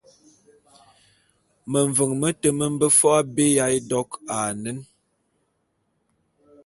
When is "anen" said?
4.49-4.79